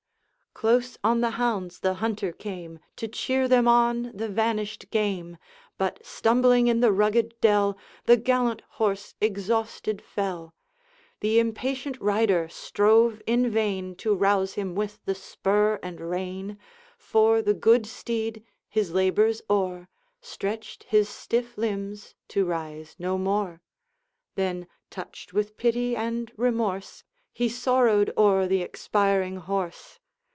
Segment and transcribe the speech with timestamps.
[0.53, 5.37] Close on the hounds the Hunter came, To cheer them on the vanished game;
[5.79, 7.75] But, stumbling in the rugged dell,
[8.05, 10.53] The gallant horse exhausted fell.
[11.21, 16.59] The impatient rider strove in vain To rouse him with the spur and rein,
[16.95, 19.87] For the good steed, his labors o'er,
[20.21, 23.61] Stretched his stiff limbs, to rise no more;
[24.35, 29.97] Then, touched with pity and remorse, He sorrowed o'er the expiring horse.